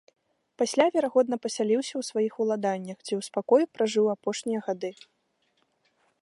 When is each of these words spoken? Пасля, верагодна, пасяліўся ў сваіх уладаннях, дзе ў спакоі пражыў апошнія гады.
Пасля, 0.59 0.85
верагодна, 0.95 1.35
пасяліўся 1.43 1.93
ў 1.97 2.01
сваіх 2.09 2.33
уладаннях, 2.45 2.97
дзе 3.05 3.13
ў 3.19 3.29
спакоі 3.29 3.69
пражыў 3.77 4.05
апошнія 4.15 4.59
гады. 4.71 4.91